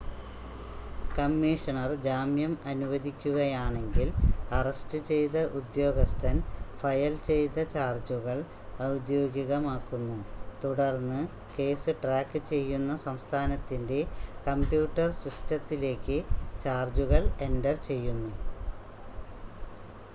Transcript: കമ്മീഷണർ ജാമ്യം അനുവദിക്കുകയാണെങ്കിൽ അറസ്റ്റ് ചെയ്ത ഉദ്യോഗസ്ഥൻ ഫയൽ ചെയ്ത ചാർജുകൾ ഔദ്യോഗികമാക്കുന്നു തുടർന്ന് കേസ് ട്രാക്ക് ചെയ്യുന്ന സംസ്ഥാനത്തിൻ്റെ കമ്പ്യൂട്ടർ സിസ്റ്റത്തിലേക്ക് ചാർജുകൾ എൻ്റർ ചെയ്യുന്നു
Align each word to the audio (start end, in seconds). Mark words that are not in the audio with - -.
കമ്മീഷണർ 1.15 1.91
ജാമ്യം 2.05 2.53
അനുവദിക്കുകയാണെങ്കിൽ 2.65 4.07
അറസ്റ്റ് 4.51 4.99
ചെയ്ത 5.09 5.43
ഉദ്യോഗസ്ഥൻ 5.59 6.37
ഫയൽ 6.79 7.13
ചെയ്ത 7.27 7.65
ചാർജുകൾ 7.73 8.39
ഔദ്യോഗികമാക്കുന്നു 8.85 10.17
തുടർന്ന് 10.63 11.21
കേസ് 11.55 11.93
ട്രാക്ക് 12.01 12.41
ചെയ്യുന്ന 12.49 12.95
സംസ്ഥാനത്തിൻ്റെ 13.05 14.01
കമ്പ്യൂട്ടർ 14.47 15.09
സിസ്റ്റത്തിലേക്ക് 15.21 16.17
ചാർജുകൾ 16.63 17.23
എൻ്റർ 17.47 17.77
ചെയ്യുന്നു 17.87 18.33